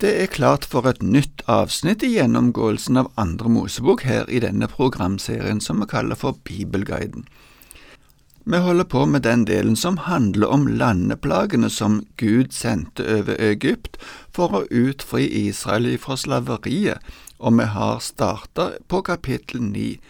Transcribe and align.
Det 0.00 0.10
er 0.22 0.26
klart 0.26 0.64
for 0.66 0.88
et 0.90 1.04
nytt 1.06 1.44
avsnitt 1.46 2.02
i 2.02 2.08
gjennomgåelsen 2.16 2.96
av 2.98 3.12
Andre 3.20 3.50
Mosebok 3.54 4.02
her 4.02 4.26
i 4.26 4.40
denne 4.42 4.66
programserien 4.66 5.60
som 5.62 5.78
vi 5.78 5.86
kaller 5.86 6.18
for 6.18 6.34
Bibelguiden. 6.42 7.28
Vi 8.44 8.58
holder 8.58 8.84
på 8.90 9.04
med 9.06 9.22
den 9.22 9.44
delen 9.46 9.76
som 9.76 10.00
handler 10.02 10.50
om 10.50 10.66
landeplagene 10.66 11.70
som 11.70 12.02
Gud 12.16 12.50
sendte 12.50 13.06
over 13.06 13.38
Egypt 13.38 13.96
for 14.34 14.58
å 14.58 14.64
utfri 14.66 15.28
Israel 15.46 15.86
fra 16.02 16.18
slaveriet, 16.18 16.98
og 17.38 17.54
vi 17.62 17.70
har 17.70 18.02
starta 18.02 18.72
på 18.90 19.00
kapittel 19.06 19.62
ni. 19.62 20.00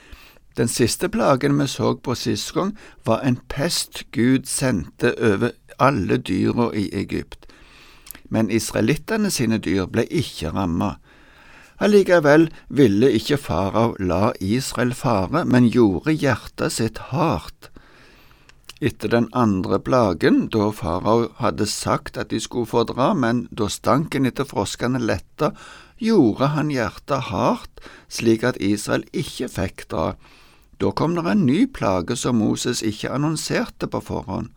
Den 0.56 0.68
siste 0.68 1.12
plagen 1.12 1.60
vi 1.60 1.68
så 1.68 1.92
på 1.94 2.16
sist 2.16 2.54
gang, 2.56 2.72
var 3.04 3.20
en 3.20 3.36
pest 3.52 4.06
Gud 4.16 4.48
sendte 4.48 5.12
over 5.20 5.52
alle 5.78 6.16
dyra 6.16 6.72
i 6.72 6.88
Egypt 7.04 7.44
men 8.34 8.50
israelittene 8.50 9.30
sine 9.30 9.60
dyr 9.62 9.86
ble 9.90 10.04
ikke 10.10 10.50
rammet. 10.56 10.98
Allikevel 11.82 12.48
ville 12.68 13.10
ikke 13.14 13.38
farao 13.38 13.94
la 13.98 14.32
Israel 14.40 14.94
fare, 14.94 15.44
men 15.44 15.70
gjorde 15.70 16.14
hjertet 16.14 16.76
sitt 16.76 17.00
hardt. 17.10 17.70
Etter 18.84 19.10
den 19.10 19.26
andre 19.32 19.78
plagen, 19.80 20.46
da 20.54 20.68
farao 20.74 21.30
hadde 21.40 21.66
sagt 21.70 22.18
at 22.20 22.30
de 22.30 22.40
skulle 22.42 22.70
få 22.70 22.84
dra, 22.90 23.12
men 23.14 23.46
da 23.50 23.68
stanken 23.70 24.26
etter 24.26 24.46
froskene 24.46 25.02
letta, 25.02 25.52
gjorde 25.98 26.50
han 26.54 26.70
hjertet 26.74 27.30
hardt, 27.30 27.82
slik 28.08 28.44
at 28.46 28.58
Israel 28.60 29.06
ikke 29.12 29.48
fikk 29.50 29.86
dra. 29.90 30.14
Da 30.82 30.90
kom 30.90 31.14
det 31.14 31.26
en 31.30 31.46
ny 31.46 31.64
plage 31.70 32.16
som 32.18 32.38
Moses 32.42 32.82
ikke 32.82 33.12
annonserte 33.14 33.86
på 33.90 34.02
forhånd. 34.02 34.50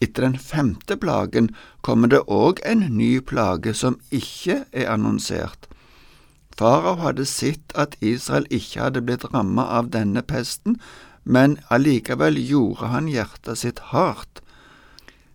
Etter 0.00 0.22
den 0.22 0.38
femte 0.38 0.96
plagen 0.96 1.50
kommer 1.80 2.10
det 2.12 2.22
òg 2.30 2.62
en 2.64 2.84
ny 2.94 3.18
plage 3.20 3.74
som 3.74 3.98
ikke 4.14 4.62
er 4.72 4.92
annonsert. 4.92 5.66
Farao 6.58 6.96
hadde 7.02 7.26
sett 7.26 7.74
at 7.74 7.96
Israel 8.02 8.46
ikke 8.50 8.82
hadde 8.82 9.02
blitt 9.06 9.26
rammet 9.34 9.66
av 9.66 9.90
denne 9.94 10.22
pesten, 10.26 10.78
men 11.24 11.58
allikevel 11.70 12.38
gjorde 12.38 12.90
han 12.90 13.10
hjertet 13.10 13.62
sitt 13.62 13.82
hardt. 13.92 14.42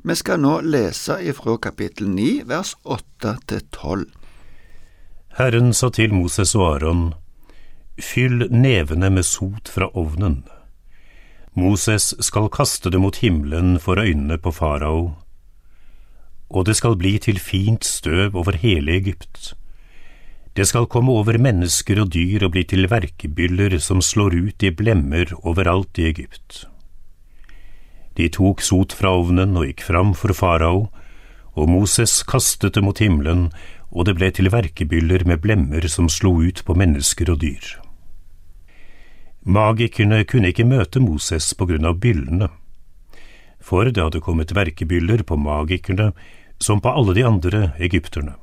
Vi 0.03 0.15
skal 0.19 0.41
nå 0.43 0.57
lese 0.67 1.19
ifra 1.23 1.55
kapittel 1.63 2.09
9, 2.11 2.43
vers 2.49 2.73
8 2.83 3.37
til 3.47 3.61
12. 3.71 4.07
Herren 5.37 5.71
sa 5.73 5.89
til 5.89 6.11
Moses 6.13 6.55
og 6.59 6.65
Aron, 6.75 7.05
Fyll 8.01 8.49
nevene 8.51 9.09
med 9.13 9.23
sot 9.23 9.69
fra 9.69 9.87
ovnen. 9.93 10.43
Moses 11.53 12.15
skal 12.25 12.47
kaste 12.49 12.89
det 12.89 12.97
mot 12.97 13.19
himmelen 13.21 13.75
for 13.79 14.01
øynene 14.01 14.39
på 14.41 14.51
farao, 14.51 15.13
og 16.49 16.65
det 16.65 16.73
skal 16.79 16.97
bli 16.97 17.19
til 17.21 17.37
fint 17.37 17.85
støv 17.85 18.33
over 18.33 18.57
hele 18.57 18.95
Egypt. 18.97 19.53
Det 20.57 20.65
skal 20.69 20.89
komme 20.89 21.13
over 21.13 21.37
mennesker 21.37 22.01
og 22.01 22.09
dyr 22.13 22.45
og 22.45 22.55
bli 22.55 22.63
til 22.65 22.89
verkebyller 22.89 23.77
som 23.77 24.01
slår 24.01 24.33
ut 24.33 24.65
i 24.65 24.73
blemmer 24.73 25.29
overalt 25.43 26.01
i 26.01 26.09
Egypt. 26.09 26.65
De 28.17 28.29
tok 28.29 28.61
sot 28.61 28.93
fra 28.93 29.13
ovnen 29.13 29.57
og 29.57 29.69
gikk 29.69 29.85
fram 29.85 30.13
for 30.17 30.33
farao, 30.33 30.89
og 31.53 31.69
Moses 31.69 32.21
kastet 32.25 32.73
det 32.73 32.81
mot 32.85 32.97
himmelen, 32.97 33.51
og 33.93 34.09
det 34.09 34.17
ble 34.17 34.33
til 34.33 34.49
verkebyller 34.49 35.25
med 35.29 35.41
blemmer 35.41 35.85
som 35.85 36.09
slo 36.09 36.39
ut 36.41 36.65
på 36.65 36.73
mennesker 36.77 37.29
og 37.29 37.41
dyr. 37.45 37.82
Magikerne 39.43 40.23
kunne 40.23 40.53
ikke 40.53 40.67
møte 40.67 41.01
Moses 41.03 41.49
på 41.59 41.67
grunn 41.67 41.85
av 41.85 41.97
byllene, 41.99 42.47
for 43.59 43.89
det 43.91 43.99
hadde 43.99 44.23
kommet 44.23 44.55
verkebyller 44.55 45.23
på 45.27 45.35
magikerne 45.39 46.13
som 46.63 46.79
på 46.79 46.93
alle 46.95 47.15
de 47.17 47.25
andre 47.27 47.73
egypterne. 47.79 48.37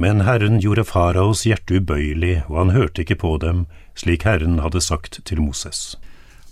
Men 0.00 0.24
Herren 0.24 0.60
gjorde 0.60 0.84
faraos 0.84 1.44
hjerte 1.48 1.80
ubøyelig, 1.80 2.44
og 2.48 2.58
han 2.58 2.74
hørte 2.76 3.04
ikke 3.04 3.20
på 3.20 3.36
dem, 3.40 3.64
slik 3.96 4.24
Herren 4.28 4.58
hadde 4.60 4.80
sagt 4.84 5.20
til 5.24 5.40
Moses. 5.40 5.96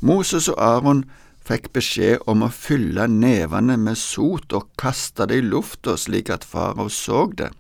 Moses 0.00 0.48
og 0.52 0.60
Aron 0.60 1.04
fikk 1.44 1.70
beskjed 1.76 2.24
om 2.28 2.44
å 2.44 2.52
fylle 2.52 3.04
nevene 3.08 3.76
med 3.80 4.00
sot 4.00 4.52
og 4.56 4.70
kaste 4.80 5.28
det 5.28 5.40
i 5.40 5.44
lufta 5.44 5.96
slik 6.00 6.32
at 6.32 6.44
farao 6.44 6.88
så 6.88 7.26
det. 7.36 7.50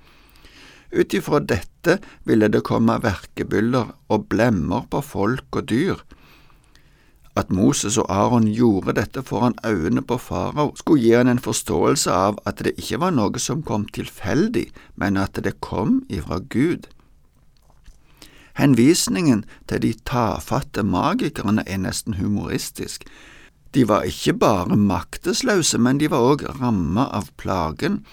Ut 0.94 1.14
ifra 1.14 1.40
dette 1.42 1.98
ville 2.22 2.48
det 2.48 2.62
komme 2.66 3.00
verkebyller 3.02 3.90
og 4.14 4.28
blemmer 4.30 4.86
på 4.90 5.02
folk 5.02 5.58
og 5.58 5.66
dyr. 5.72 5.98
At 7.34 7.50
Moses 7.50 7.98
og 7.98 8.06
Aron 8.14 8.46
gjorde 8.46 8.94
dette 8.94 9.24
foran 9.26 9.56
øynene 9.66 10.04
på 10.06 10.20
farao, 10.22 10.70
skulle 10.78 11.02
gi 11.02 11.16
han 11.18 11.28
en 11.28 11.42
forståelse 11.42 12.12
av 12.14 12.38
at 12.46 12.62
det 12.62 12.76
ikke 12.78 13.00
var 13.02 13.16
noe 13.16 13.42
som 13.42 13.64
kom 13.66 13.88
tilfeldig, 13.90 14.68
men 14.94 15.18
at 15.18 15.42
det 15.42 15.58
kom 15.58 16.04
ifra 16.06 16.38
Gud. 16.38 16.86
Henvisningen 18.54 19.42
til 19.66 19.82
de 19.82 19.90
tafatte 20.06 20.84
magikerne 20.86 21.64
er 21.66 21.80
nesten 21.82 22.20
humoristisk. 22.20 23.02
De 23.74 23.82
var 23.90 24.06
ikke 24.06 24.36
bare 24.38 24.78
maktesløse, 24.78 25.80
men 25.82 25.98
de 25.98 26.06
var 26.12 26.22
òg 26.22 26.46
rammet 26.60 27.10
av 27.10 27.32
plagen 27.34 28.04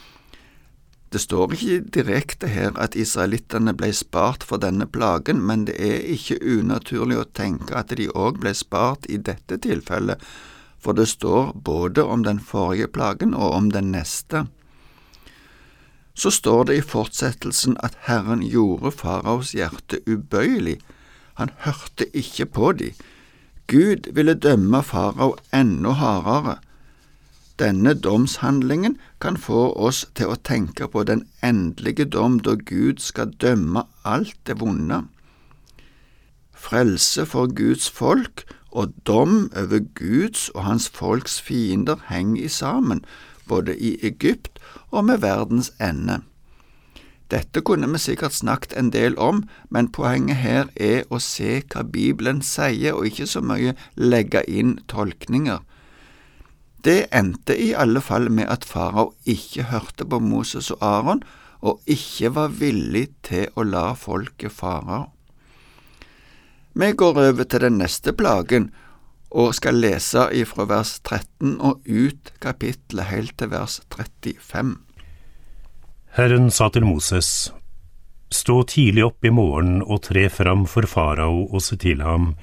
det 1.11 1.19
står 1.19 1.53
ikke 1.53 1.79
direkte 1.91 2.47
her 2.47 2.71
at 2.79 2.95
israelittene 2.95 3.73
ble 3.75 3.89
spart 3.91 4.45
for 4.47 4.63
denne 4.63 4.87
plagen, 4.87 5.41
men 5.43 5.65
det 5.67 5.75
er 5.75 6.05
ikke 6.13 6.39
unaturlig 6.39 7.17
å 7.19 7.27
tenke 7.35 7.75
at 7.75 7.91
de 7.99 8.07
òg 8.15 8.39
ble 8.39 8.53
spart 8.55 9.09
i 9.11 9.19
dette 9.19 9.59
tilfellet, 9.65 10.23
for 10.79 10.95
det 10.95 11.09
står 11.11 11.51
både 11.67 12.05
om 12.07 12.23
den 12.23 12.39
forrige 12.39 12.87
plagen 12.87 13.35
og 13.35 13.51
om 13.57 13.69
den 13.75 13.91
neste. 13.91 14.45
Så 16.15 16.31
står 16.31 16.65
det 16.69 16.79
i 16.79 16.87
fortsettelsen 16.93 17.75
at 17.83 17.97
Herren 18.07 18.41
gjorde 18.47 18.95
faraos 18.95 19.51
hjerte 19.55 19.99
ubøyelig, 20.07 20.79
han 21.35 21.51
hørte 21.65 22.07
ikke 22.15 22.45
på 22.45 22.71
de. 22.79 22.91
Gud 23.67 24.11
ville 24.15 24.35
dømme 24.35 24.83
farao 24.83 25.35
enda 25.55 25.95
hardere. 25.99 26.59
Denne 27.61 27.93
domshandlingen 27.93 28.97
kan 29.19 29.35
få 29.37 29.67
oss 29.77 30.07
til 30.17 30.31
å 30.33 30.37
tenke 30.41 30.87
på 30.89 31.03
den 31.05 31.27
endelige 31.45 32.07
dom 32.09 32.39
da 32.41 32.55
Gud 32.57 33.03
skal 33.05 33.35
dømme 33.43 33.83
alt 34.01 34.33
det 34.49 34.55
vonde. 34.63 35.03
Frelse 36.57 37.27
for 37.29 37.53
Guds 37.53 37.85
folk 37.89 38.47
og 38.71 38.95
dom 39.05 39.51
over 39.53 39.85
Guds 39.93 40.49
og 40.55 40.63
hans 40.65 40.89
folks 40.89 41.37
fiender 41.41 42.01
henger 42.09 42.49
sammen, 42.49 43.05
både 43.45 43.77
i 43.77 43.93
Egypt 44.09 44.57
og 44.89 45.05
med 45.05 45.21
verdens 45.21 45.69
ende. 45.77 46.23
Dette 47.29 47.61
kunne 47.61 47.87
vi 47.93 48.01
sikkert 48.01 48.33
snakket 48.33 48.73
en 48.73 48.89
del 48.89 49.13
om, 49.21 49.45
men 49.69 49.93
poenget 49.93 50.41
her 50.41 50.73
er 50.75 51.05
å 51.13 51.21
se 51.21 51.61
hva 51.61 51.85
Bibelen 51.85 52.41
sier, 52.41 52.97
og 52.97 53.05
ikke 53.05 53.29
så 53.29 53.45
mye 53.45 53.77
legge 53.95 54.41
inn 54.49 54.79
tolkninger. 54.89 55.61
Det 56.83 57.11
endte 57.13 57.53
i 57.53 57.73
alle 57.77 58.01
fall 58.01 58.29
med 58.33 58.49
at 58.49 58.65
farao 58.65 59.11
ikke 59.29 59.67
hørte 59.69 60.05
på 60.05 60.19
Moses 60.19 60.71
og 60.73 60.81
Aron, 60.81 61.23
og 61.61 61.81
ikke 61.85 62.31
var 62.33 62.53
villig 62.57 63.07
til 63.27 63.51
å 63.53 63.65
la 63.67 63.91
folket 63.93 64.53
fare. 64.55 65.03
Vi 66.73 66.91
går 66.97 67.19
over 67.21 67.43
til 67.43 67.67
den 67.67 67.77
neste 67.77 68.13
plagen 68.17 68.71
og 69.31 69.53
skal 69.55 69.77
lese 69.79 70.25
ifra 70.35 70.65
vers 70.67 70.97
13 71.03 71.59
og 71.59 71.85
ut 71.87 72.31
kapittelet 72.43 73.11
helt 73.11 73.37
til 73.39 73.51
vers 73.53 73.79
35. 73.93 74.75
Herren 76.17 76.49
sa 76.51 76.67
til 76.69 76.87
Moses, 76.87 77.51
Stå 78.31 78.61
tidlig 78.63 79.03
opp 79.05 79.25
i 79.27 79.31
morgen 79.31 79.81
og 79.83 80.05
tre 80.07 80.29
fram 80.31 80.63
for 80.67 80.87
farao 80.87 81.45
og 81.51 81.61
se 81.63 81.75
til 81.79 82.01
ham, 82.03 82.33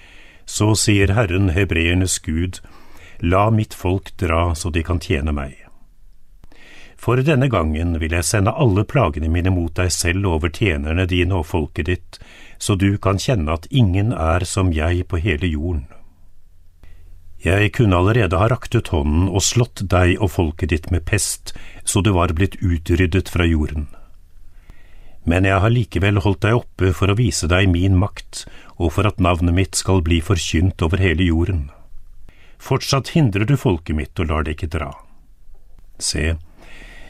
så 0.44 0.74
sier 0.76 1.14
Herren 1.16 1.50
hebreernes 1.56 2.18
Gud, 2.24 2.60
La 3.20 3.48
mitt 3.50 3.74
folk 3.74 4.12
dra 4.16 4.54
så 4.54 4.70
de 4.70 4.84
kan 4.86 5.00
tjene 5.02 5.34
meg. 5.34 5.56
For 6.98 7.20
denne 7.22 7.46
gangen 7.50 7.94
vil 8.02 8.14
jeg 8.14 8.26
sende 8.26 8.54
alle 8.58 8.82
plagene 8.86 9.30
mine 9.30 9.52
mot 9.54 9.74
deg 9.78 9.90
selv 9.94 10.26
over 10.26 10.50
tjenerne 10.50 11.06
dine 11.06 11.38
og 11.38 11.46
folket 11.46 11.86
ditt, 11.86 12.18
så 12.58 12.74
du 12.74 12.98
kan 12.98 13.18
kjenne 13.22 13.54
at 13.54 13.68
ingen 13.70 14.10
er 14.12 14.44
som 14.46 14.72
jeg 14.74 15.06
på 15.06 15.22
hele 15.22 15.46
jorden. 15.50 15.86
Jeg 17.38 17.70
kunne 17.76 18.00
allerede 18.02 18.38
ha 18.38 18.48
rakt 18.50 18.74
ut 18.74 18.90
hånden 18.90 19.28
og 19.30 19.44
slått 19.46 19.84
deg 19.86 20.16
og 20.18 20.32
folket 20.34 20.74
ditt 20.74 20.90
med 20.90 21.06
pest, 21.06 21.54
så 21.86 22.02
du 22.02 22.10
var 22.16 22.34
blitt 22.34 22.58
utryddet 22.58 23.30
fra 23.30 23.46
jorden. 23.46 23.86
Men 25.22 25.46
jeg 25.46 25.62
har 25.62 25.70
likevel 25.70 26.18
holdt 26.24 26.42
deg 26.42 26.58
oppe 26.58 26.90
for 26.96 27.12
å 27.12 27.18
vise 27.18 27.46
deg 27.46 27.70
min 27.70 27.94
makt, 27.98 28.42
og 28.82 28.96
for 28.96 29.06
at 29.06 29.22
navnet 29.22 29.54
mitt 29.54 29.78
skal 29.78 30.02
bli 30.02 30.18
forkynt 30.24 30.82
over 30.82 30.98
hele 30.98 31.30
jorden. 31.30 31.68
Fortsatt 32.58 33.14
hindrer 33.14 33.46
du 33.46 33.56
folket 33.56 33.96
mitt 33.96 34.18
og 34.20 34.30
lar 34.30 34.44
det 34.44 34.56
ikke 34.56 34.72
dra. 34.74 34.90
Se, 35.98 36.36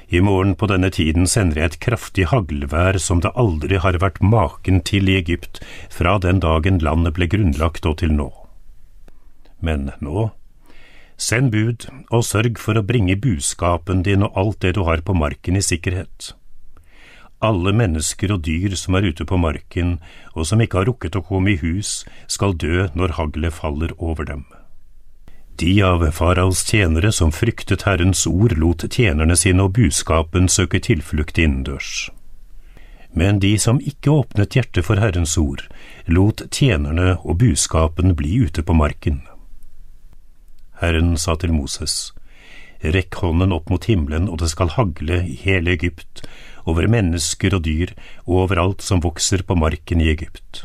i 0.09 0.21
morgen 0.25 0.55
på 0.57 0.69
denne 0.71 0.89
tiden 0.89 1.27
sender 1.29 1.61
jeg 1.61 1.71
et 1.71 1.81
kraftig 1.85 2.25
haglvær 2.31 2.97
som 3.03 3.21
det 3.21 3.35
aldri 3.37 3.77
har 3.85 3.99
vært 4.01 4.23
maken 4.25 4.81
til 4.81 5.09
i 5.09 5.19
Egypt 5.21 5.61
fra 5.93 6.17
den 6.25 6.41
dagen 6.41 6.81
landet 6.81 7.19
ble 7.19 7.29
grunnlagt 7.29 7.85
og 7.89 7.99
til 8.01 8.15
nå. 8.17 8.31
Men 9.61 9.91
nå, 10.01 10.31
send 11.21 11.53
bud 11.53 11.89
og 12.09 12.25
sørg 12.25 12.61
for 12.63 12.81
å 12.81 12.87
bringe 12.89 13.19
buskapen 13.21 14.01
din 14.07 14.25
og 14.25 14.39
alt 14.41 14.61
det 14.65 14.77
du 14.79 14.85
har 14.89 15.05
på 15.05 15.13
marken 15.13 15.61
i 15.61 15.65
sikkerhet. 15.65 16.33
Alle 17.45 17.75
mennesker 17.77 18.33
og 18.33 18.47
dyr 18.49 18.73
som 18.81 18.97
er 18.97 19.11
ute 19.13 19.29
på 19.29 19.37
marken 19.37 19.99
og 20.33 20.49
som 20.49 20.63
ikke 20.65 20.81
har 20.81 20.89
rukket 20.89 21.21
å 21.21 21.27
komme 21.27 21.53
i 21.53 21.61
hus, 21.61 22.01
skal 22.27 22.57
dø 22.57 22.89
når 22.97 23.19
haglet 23.21 23.55
faller 23.61 23.93
over 23.99 24.25
dem. 24.25 24.49
De 25.59 25.83
av 25.83 26.11
faraos 26.11 26.61
tjenere 26.71 27.11
som 27.13 27.33
fryktet 27.35 27.83
Herrens 27.83 28.21
ord, 28.31 28.53
lot 28.63 28.85
tjenerne 28.95 29.35
sine 29.35 29.65
og 29.67 29.73
buskapen 29.75 30.47
søke 30.47 30.79
tilflukt 30.79 31.41
innendørs. 31.43 32.11
Men 33.11 33.41
de 33.43 33.57
som 33.59 33.81
ikke 33.83 34.13
åpnet 34.21 34.55
hjertet 34.55 34.87
for 34.87 35.03
Herrens 35.03 35.35
ord, 35.41 35.65
lot 36.07 36.45
tjenerne 36.55 37.17
og 37.25 37.41
buskapen 37.41 38.15
bli 38.15 38.37
ute 38.45 38.63
på 38.63 38.77
marken. 38.79 39.25
Herren 40.79 41.17
sa 41.19 41.35
til 41.35 41.57
Moses, 41.57 42.13
Rekk 42.79 43.19
hånden 43.19 43.51
opp 43.51 43.67
mot 43.73 43.91
himmelen, 43.91 44.29
og 44.31 44.39
det 44.39 44.53
skal 44.53 44.71
hagle 44.77 45.25
i 45.27 45.35
hele 45.43 45.75
Egypt, 45.75 46.23
over 46.71 46.87
mennesker 46.87 47.57
og 47.59 47.65
dyr 47.67 47.97
og 48.29 48.45
over 48.45 48.63
alt 48.63 48.87
som 48.87 49.03
vokser 49.03 49.43
på 49.43 49.59
marken 49.59 50.05
i 50.05 50.13
Egypt. 50.13 50.63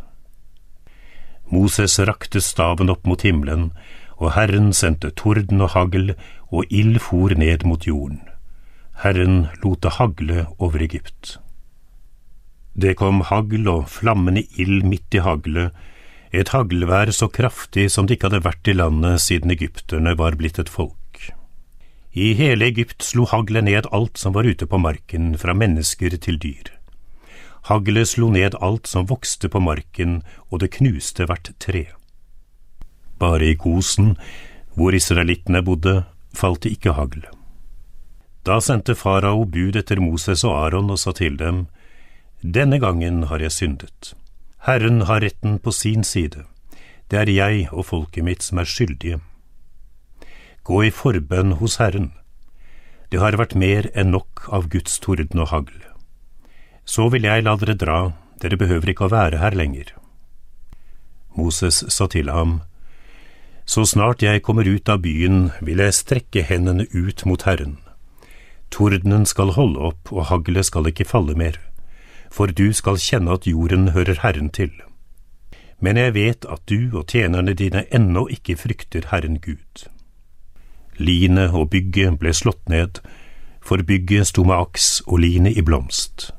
Moses 1.49 1.97
rakte 2.05 2.41
staven 2.41 2.93
opp 2.93 3.09
mot 3.09 3.25
himmelen, 3.25 3.71
og 4.23 4.33
Herren 4.37 4.71
sendte 4.73 5.11
torden 5.11 5.61
og 5.61 5.73
hagl, 5.75 6.13
og 6.53 6.69
ild 6.69 6.99
for 7.03 7.33
ned 7.35 7.65
mot 7.67 7.87
jorden. 7.87 8.21
Herren 9.03 9.47
lot 9.63 9.81
det 9.83 9.97
hagle 9.97 10.45
over 10.59 10.83
Egypt. 10.85 11.37
Det 12.73 12.95
kom 12.97 13.21
hagl 13.29 13.67
og 13.69 13.89
flammende 13.89 14.45
ild 14.57 14.85
midt 14.87 15.17
i 15.17 15.21
haglet, 15.25 15.73
et 16.33 16.49
haglvær 16.49 17.11
så 17.13 17.27
kraftig 17.29 17.91
som 17.93 18.07
det 18.07 18.17
ikke 18.17 18.31
hadde 18.31 18.45
vært 18.47 18.69
i 18.71 18.73
landet 18.73 19.21
siden 19.21 19.53
egypterne 19.53 20.15
var 20.17 20.37
blitt 20.39 20.57
et 20.57 20.71
folk. 20.71 20.99
I 22.13 22.33
hele 22.37 22.65
Egypt 22.69 23.05
slo 23.05 23.25
haglet 23.29 23.65
ned 23.65 23.89
alt 23.91 24.17
som 24.21 24.33
var 24.33 24.45
ute 24.45 24.65
på 24.69 24.79
marken, 24.81 25.33
fra 25.37 25.53
mennesker 25.53 26.17
til 26.21 26.39
dyr. 26.41 26.71
Haglet 27.69 28.09
slo 28.09 28.29
ned 28.33 28.57
alt 28.61 28.89
som 28.89 29.07
vokste 29.09 29.49
på 29.49 29.61
marken, 29.61 30.21
og 30.49 30.61
det 30.61 30.73
knuste 30.77 31.25
hvert 31.29 31.53
tre. 31.59 31.87
Bare 33.23 33.53
i 33.53 33.55
Gosen, 33.55 34.13
hvor 34.75 34.95
israelittene 34.95 35.63
bodde, 35.63 36.03
falt 36.35 36.65
det 36.65 36.75
ikke 36.75 36.97
hagl. 36.99 37.23
Da 38.43 38.59
sendte 38.59 38.97
farao 38.99 39.45
bud 39.47 39.79
etter 39.79 40.03
Moses 40.03 40.43
og 40.43 40.57
Aron 40.65 40.91
og 40.91 40.99
sa 40.99 41.15
til 41.15 41.39
dem, 41.39 41.67
Denne 42.43 42.79
gangen 42.83 43.29
har 43.31 43.39
jeg 43.39 43.55
syndet. 43.55 44.15
Herren 44.67 45.05
har 45.07 45.23
retten 45.23 45.59
på 45.59 45.71
sin 45.71 46.03
side. 46.03 46.43
Det 47.07 47.19
er 47.21 47.31
jeg 47.31 47.69
og 47.71 47.87
folket 47.87 48.27
mitt 48.27 48.43
som 48.43 48.59
er 48.59 48.67
skyldige 48.67 49.21
gå 50.63 50.83
i 50.87 50.91
forbønn 50.95 51.57
hos 51.59 51.77
Herren. 51.81 52.11
Det 53.11 53.19
har 53.21 53.37
vært 53.37 53.55
mer 53.59 53.89
enn 53.93 54.13
nok 54.15 54.47
av 54.55 54.69
Guds 54.73 54.95
torden 55.03 55.43
og 55.43 55.51
hagl. 55.51 55.75
Så 56.85 57.09
vil 57.11 57.27
jeg 57.27 57.43
la 57.45 57.55
dere 57.59 57.75
dra, 57.79 57.99
dere 58.41 58.59
behøver 58.59 58.93
ikke 58.93 59.07
å 59.07 59.13
være 59.13 59.41
her 59.43 59.55
lenger. 59.55 59.91
Moses 61.35 61.83
sa 61.93 62.07
til 62.07 62.31
ham, 62.31 62.61
Så 63.65 63.85
snart 63.85 64.23
jeg 64.23 64.43
kommer 64.43 64.67
ut 64.67 64.89
av 64.89 65.01
byen, 65.03 65.51
vil 65.61 65.79
jeg 65.79 65.95
strekke 65.95 66.43
hendene 66.43 66.85
ut 66.91 67.23
mot 67.25 67.43
Herren. 67.47 67.77
Tordenen 68.73 69.25
skal 69.25 69.53
holde 69.55 69.79
opp, 69.79 70.11
og 70.11 70.27
haglet 70.27 70.67
skal 70.67 70.89
ikke 70.89 71.07
falle 71.07 71.35
mer, 71.37 71.59
for 72.33 72.51
du 72.51 72.73
skal 72.73 72.99
kjenne 72.99 73.37
at 73.37 73.47
jorden 73.47 73.93
hører 73.93 74.19
Herren 74.23 74.49
til. 74.49 74.71
Men 75.79 75.97
jeg 75.97 76.13
vet 76.15 76.45
at 76.49 76.63
du 76.69 76.95
og 76.97 77.07
tjenerne 77.11 77.53
dine 77.53 77.85
ennå 77.93 78.25
ikke 78.31 78.57
frykter 78.57 79.07
Herren 79.11 79.39
Gud. 79.39 79.85
Linet 80.97 81.53
og 81.53 81.69
bygget 81.69 82.19
ble 82.19 82.33
slått 82.33 82.69
ned, 82.69 82.99
for 83.63 83.83
bygget 83.83 84.27
sto 84.27 84.43
med 84.43 84.59
aks 84.59 85.01
og 85.07 85.21
linet 85.23 85.57
i 85.57 85.63
blomst. 85.63 86.31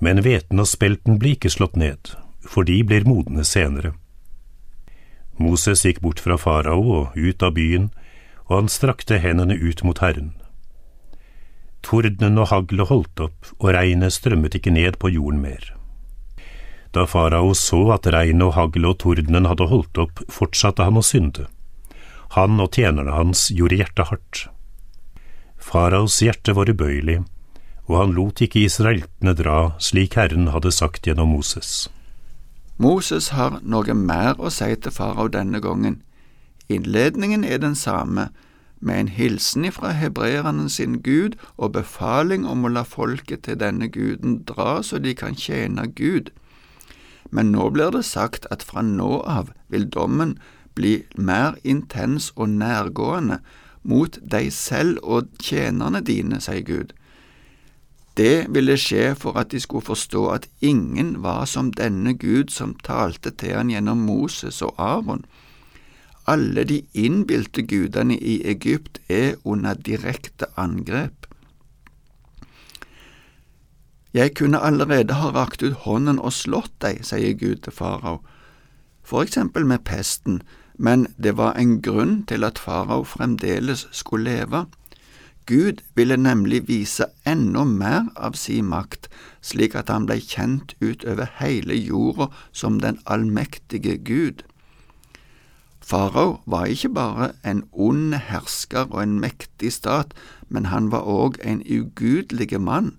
Men 0.00 0.22
hveten 0.22 0.60
og 0.60 0.68
spelten 0.70 1.18
ble 1.18 1.36
ikke 1.36 1.50
slått 1.50 1.76
ned, 1.76 2.14
for 2.46 2.66
de 2.66 2.82
blir 2.84 3.06
modne 3.08 3.44
senere. 3.44 3.94
Moses 5.38 5.84
gikk 5.86 6.02
bort 6.04 6.20
fra 6.22 6.36
farao 6.40 6.82
og 7.00 7.16
ut 7.16 7.42
av 7.42 7.54
byen, 7.56 7.88
og 8.48 8.54
han 8.56 8.70
strakte 8.72 9.20
hendene 9.22 9.56
ut 9.58 9.84
mot 9.86 9.98
Herren. 10.02 10.32
Tordenen 11.84 12.40
og 12.42 12.50
haglet 12.50 12.90
holdt 12.90 13.22
opp, 13.22 13.52
og 13.60 13.72
regnet 13.76 14.16
strømmet 14.16 14.58
ikke 14.58 14.74
ned 14.74 14.98
på 14.98 15.12
jorden 15.14 15.40
mer. 15.44 15.74
Da 16.92 17.04
farao 17.06 17.52
så 17.54 17.84
at 17.94 18.08
regnet 18.10 18.48
og 18.48 18.56
haglet 18.56 18.90
og 18.90 19.00
tordenen 19.04 19.46
hadde 19.46 19.68
holdt 19.70 20.00
opp, 20.02 20.22
fortsatte 20.32 20.86
han 20.88 20.98
å 20.98 21.04
synde. 21.04 21.46
Han 22.36 22.60
og 22.60 22.74
tjenerne 22.76 23.14
hans 23.14 23.48
gjorde 23.54 23.78
hjertet 23.78 24.10
hardt. 24.10 24.46
Faraos 25.58 26.20
hjerte 26.22 26.54
var 26.56 26.70
ubøyelig, 26.70 27.22
og 27.88 27.94
han 28.00 28.16
lot 28.16 28.42
ikke 28.44 28.66
israeltene 28.66 29.34
dra 29.36 29.58
slik 29.82 30.16
Herren 30.20 30.50
hadde 30.52 30.72
sagt 30.74 31.08
gjennom 31.08 31.32
Moses. 31.34 31.88
Moses 32.78 33.28
har 33.34 33.58
noe 33.62 33.94
mer 33.94 34.36
å 34.38 34.50
si 34.54 34.68
til 34.78 34.94
farao 34.94 35.26
denne 35.34 35.58
gangen. 35.60 36.02
Innledningen 36.70 37.44
er 37.44 37.58
den 37.58 37.74
samme, 37.74 38.28
med 38.80 39.00
en 39.00 39.08
hilsen 39.08 39.64
ifra 39.66 39.90
hebreerne 39.98 40.68
sin 40.70 41.00
Gud 41.02 41.34
og 41.56 41.72
befaling 41.74 42.44
om 42.46 42.62
å 42.62 42.70
la 42.70 42.84
folket 42.86 43.42
til 43.48 43.58
denne 43.58 43.88
guden 43.90 44.44
dra 44.46 44.78
så 44.86 45.00
de 45.02 45.16
kan 45.18 45.34
tjene 45.34 45.88
Gud. 45.90 46.30
Men 47.30 47.50
nå 47.50 47.66
blir 47.74 47.90
det 47.90 48.04
sagt 48.06 48.46
at 48.54 48.62
fra 48.62 48.84
nå 48.86 49.24
av 49.26 49.50
vil 49.68 49.88
dommen 49.90 50.36
bli 50.78 51.02
mer 51.16 51.58
intens 51.64 52.30
og 52.36 52.54
nærgående 52.54 53.40
mot 53.82 54.18
deg 54.22 54.52
selv 54.54 55.02
og 55.02 55.34
tjenerne 55.42 56.00
dine, 56.04 56.38
sier 56.40 56.62
Gud. 56.62 56.94
Det 58.18 58.48
ville 58.50 58.74
skje 58.74 59.12
for 59.14 59.38
at 59.38 59.52
de 59.54 59.60
skulle 59.62 59.86
forstå 59.86 60.24
at 60.32 60.48
ingen 60.60 61.22
var 61.22 61.44
som 61.46 61.70
denne 61.70 62.16
Gud 62.18 62.50
som 62.50 62.74
talte 62.82 63.30
til 63.30 63.54
han 63.54 63.70
gjennom 63.70 64.00
Moses 64.08 64.58
og 64.62 64.74
Aron. 64.78 65.22
Alle 66.26 66.64
de 66.64 66.82
innbilte 66.94 67.62
gudene 67.62 68.18
i 68.18 68.40
Egypt 68.44 68.98
er 69.08 69.38
under 69.44 69.74
direkte 69.74 70.50
angrep. 70.56 71.28
Jeg 74.14 74.34
kunne 74.34 74.60
allerede 74.60 75.14
ha 75.14 75.30
rakt 75.30 75.62
ut 75.62 75.84
hånden 75.86 76.18
og 76.18 76.32
slått 76.32 76.74
deg, 76.82 77.04
sier 77.06 77.38
Gud 77.38 77.62
til 77.62 77.72
farao, 77.72 78.18
for 79.04 79.22
eksempel 79.22 79.66
med 79.68 79.84
pesten, 79.86 80.42
men 80.74 81.06
det 81.22 81.36
var 81.36 81.54
en 81.54 81.78
grunn 81.82 82.24
til 82.26 82.44
at 82.44 82.58
farao 82.58 83.04
fremdeles 83.04 83.86
skulle 83.92 84.24
leve. 84.24 84.64
Gud 85.48 85.80
ville 85.96 86.16
nemlig 86.20 86.66
vise 86.68 87.06
enda 87.24 87.64
mer 87.64 88.10
av 88.16 88.34
sin 88.36 88.68
makt, 88.68 89.08
slik 89.40 89.72
at 89.80 89.88
han 89.88 90.04
ble 90.04 90.18
kjent 90.20 90.74
utover 90.84 91.30
hele 91.38 91.72
jorda 91.72 92.28
som 92.52 92.76
den 92.84 92.98
allmektige 93.08 93.96
Gud. 93.96 94.44
Farao 95.80 96.42
var 96.44 96.68
ikke 96.68 96.92
bare 96.92 97.30
en 97.48 97.62
ond 97.72 98.12
hersker 98.28 98.90
og 98.92 99.02
en 99.02 99.20
mektig 99.24 99.72
stat, 99.72 100.12
men 100.52 100.68
han 100.68 100.90
var 100.92 101.08
òg 101.08 101.40
en 101.40 101.62
ugudelig 101.64 102.60
mann. 102.60 102.98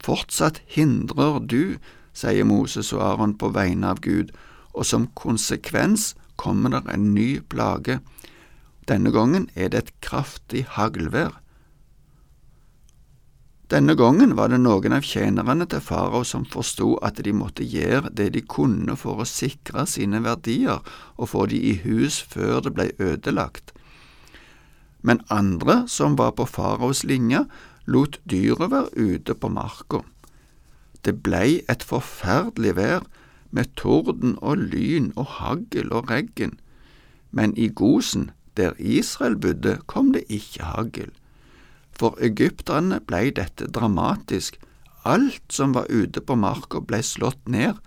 Fortsatt 0.00 0.62
hindrer 0.64 1.42
du, 1.44 1.76
sier 2.16 2.48
Moses 2.48 2.92
og 2.96 3.04
Aron 3.04 3.36
på 3.36 3.52
vegne 3.52 3.92
av 3.92 4.00
Gud, 4.00 4.32
og 4.72 4.88
som 4.88 5.10
konsekvens 5.12 6.14
kommer 6.40 6.72
det 6.72 6.86
en 6.88 7.12
ny 7.12 7.40
plage. 7.52 8.00
Denne 8.88 9.12
gangen 9.12 9.48
er 9.54 9.70
det 9.72 9.80
et 9.80 9.92
kraftig 10.04 10.66
haglvær. 10.76 11.40
Denne 13.72 13.94
gangen 13.96 14.34
var 14.36 14.50
det 14.52 14.58
noen 14.60 14.92
av 14.92 15.06
tjenerne 15.08 15.64
til 15.72 15.80
farao 15.80 16.20
som 16.28 16.44
forsto 16.44 16.90
at 17.06 17.22
de 17.24 17.32
måtte 17.32 17.64
gjøre 17.64 18.12
det 18.12 18.28
de 18.34 18.42
kunne 18.44 18.92
for 19.00 19.22
å 19.22 19.28
sikre 19.28 19.86
sine 19.88 20.20
verdier 20.26 20.84
og 21.16 21.30
få 21.32 21.46
de 21.48 21.62
i 21.70 21.72
hus 21.86 22.20
før 22.20 22.60
det 22.66 22.74
ble 22.76 22.90
ødelagt. 23.00 23.72
Men 25.00 25.24
andre, 25.32 25.84
som 25.88 26.16
var 26.20 26.36
på 26.36 26.44
faraos 26.48 27.02
linje, 27.08 27.44
lot 27.88 28.20
dyret 28.28 28.70
være 28.72 28.92
ute 28.96 29.34
på 29.34 29.48
marka. 29.48 30.04
Det 31.04 31.18
blei 31.24 31.64
et 31.68 31.84
forferdelig 31.84 32.76
vær, 32.76 33.04
med 33.54 33.70
torden 33.78 34.38
og 34.42 34.58
lyn 34.58 35.12
og 35.14 35.28
hagl 35.38 35.92
og 35.94 36.08
regn, 36.10 36.56
men 37.30 37.52
i 37.56 37.68
Gosen, 37.68 38.32
der 38.56 38.74
Israel 38.78 39.36
bodde, 39.36 39.78
kom 39.86 40.12
det 40.12 40.24
ikke 40.28 40.64
hagl. 40.64 41.10
For 41.94 42.18
egypterne 42.20 43.00
blei 43.00 43.30
dette 43.30 43.70
dramatisk, 43.70 44.58
alt 45.04 45.42
som 45.52 45.74
var 45.74 45.90
ute 45.90 46.20
på 46.20 46.34
marka 46.34 46.80
blei 46.80 47.02
slått 47.02 47.48
ned, 47.48 47.78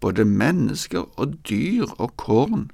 både 0.00 0.24
mennesker 0.24 1.06
og 1.16 1.36
dyr 1.48 1.86
og 1.98 2.16
korn. 2.16 2.68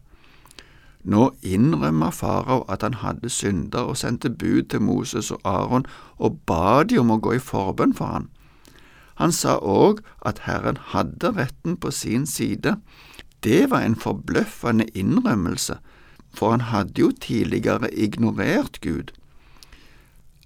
Nå 1.04 1.30
innrømmer 1.42 2.10
farao 2.10 2.64
at 2.68 2.82
han 2.82 2.98
hadde 3.00 3.30
synder 3.32 3.88
og 3.92 3.96
sendte 3.96 4.30
bud 4.30 4.68
til 4.72 4.82
Moses 4.84 5.30
og 5.30 5.40
Aron 5.44 5.86
og 6.18 6.40
ba 6.46 6.82
de 6.82 6.98
om 7.00 7.12
å 7.14 7.20
gå 7.22 7.38
i 7.38 7.44
forbønn 7.44 7.94
for 7.96 8.12
han. 8.16 8.28
Han 9.20 9.32
sa 9.32 9.56
òg 9.60 10.00
at 10.26 10.44
Herren 10.44 10.80
hadde 10.92 11.32
retten 11.36 11.76
på 11.76 11.92
sin 11.92 12.26
side. 12.26 12.76
Det 13.44 13.70
var 13.70 13.84
en 13.84 13.96
forbløffende 13.96 14.88
innrømmelse, 14.96 15.76
for 16.32 16.50
han 16.50 16.60
hadde 16.70 17.00
jo 17.00 17.10
tidligere 17.20 17.90
ignorert 17.94 18.80
Gud. 18.80 19.12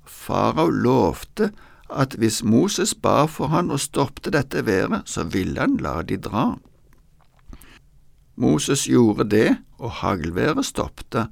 Farao 0.05 0.69
lovte 0.69 1.51
at 1.91 2.17
hvis 2.19 2.43
Moses 2.43 2.95
ba 2.95 3.25
for 3.31 3.53
han 3.53 3.71
og 3.71 3.81
stoppte 3.81 4.33
dette 4.35 4.67
været, 4.67 5.03
så 5.05 5.25
ville 5.25 5.61
han 5.61 5.77
la 5.77 6.03
de 6.03 6.17
dra. 6.17 6.55
Moses 8.37 8.87
gjorde 8.89 9.29
det, 9.31 9.57
og 9.79 9.91
haglværet 9.91 10.67
stoppte, 10.67 11.27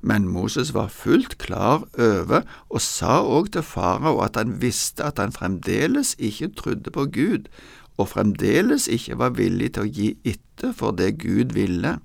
men 0.00 0.28
Moses 0.28 0.74
var 0.74 0.88
fullt 0.92 1.38
klar 1.38 1.86
over 1.98 2.42
og 2.68 2.80
sa 2.80 3.22
òg 3.24 3.50
til 3.54 3.64
farao 3.64 4.20
at 4.22 4.36
han 4.36 4.58
visste 4.62 5.04
at 5.04 5.18
han 5.18 5.32
fremdeles 5.32 6.14
ikke 6.18 6.52
trodde 6.58 6.92
på 6.92 7.06
Gud, 7.06 7.48
og 7.96 8.08
fremdeles 8.12 8.86
ikke 8.92 9.18
var 9.18 9.34
villig 9.38 9.72
til 9.74 9.86
å 9.86 9.90
gi 9.98 10.10
etter 10.24 10.76
for 10.76 10.92
det 10.92 11.16
Gud 11.22 11.56
ville. 11.56 11.96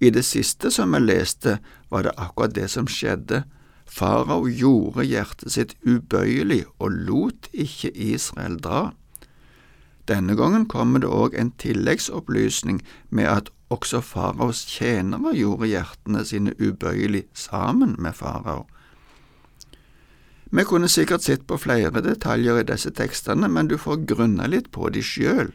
I 0.00 0.10
det 0.14 0.22
siste 0.24 0.70
som 0.70 0.94
vi 0.94 1.00
leste, 1.02 1.58
var 1.88 2.06
det 2.06 2.14
akkurat 2.16 2.54
det 2.54 2.68
som 2.70 2.86
skjedde. 2.86 3.42
Farao 3.88 4.46
gjorde 4.48 5.06
hjertet 5.08 5.52
sitt 5.52 5.74
ubøyelig 5.82 6.64
og 6.78 6.94
lot 7.08 7.48
ikke 7.52 7.90
Israel 7.94 8.58
dra. 8.62 8.92
Denne 10.08 10.36
gangen 10.36 10.64
kommer 10.68 11.02
det 11.02 11.10
òg 11.12 11.34
en 11.36 11.50
tilleggsopplysning 11.60 12.80
med 13.10 13.28
at 13.28 13.50
også 13.72 14.00
faraos 14.00 14.62
tjenere 14.64 15.34
gjorde 15.36 15.68
hjertene 15.68 16.24
sine 16.24 16.54
ubøyelig 16.56 17.26
sammen 17.36 17.96
med 17.98 18.16
farao. 18.16 18.64
Vi 20.50 20.64
kunne 20.64 20.88
sikkert 20.88 21.26
sett 21.26 21.44
på 21.46 21.58
flere 21.60 22.00
detaljer 22.00 22.62
i 22.62 22.68
disse 22.70 22.90
tekstene, 22.96 23.50
men 23.52 23.68
du 23.68 23.76
får 23.76 24.06
grunne 24.08 24.46
litt 24.48 24.70
på 24.72 24.88
de 24.88 25.02
sjøl, 25.04 25.52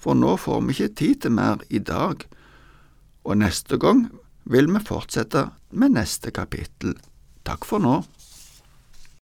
for 0.00 0.18
nå 0.18 0.34
får 0.40 0.64
vi 0.66 0.74
ikke 0.74 0.94
tid 0.98 1.20
til 1.22 1.36
mer 1.36 1.62
i 1.70 1.78
dag, 1.78 2.24
og 3.24 3.40
neste 3.40 3.78
gang 3.80 4.06
vil 4.50 4.70
vi 4.72 4.82
fortsette 4.86 5.46
med 5.70 5.94
neste 5.96 6.32
kapittel. 6.34 6.96
Takk 7.46 7.66
for 7.68 7.82
nå. 7.82 8.00